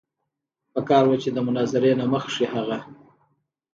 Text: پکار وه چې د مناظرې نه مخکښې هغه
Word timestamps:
پکار 0.73 1.03
وه 1.07 1.17
چې 1.23 1.29
د 1.33 1.37
مناظرې 1.47 1.91
نه 1.99 2.05
مخکښې 2.13 2.45
هغه 2.53 2.77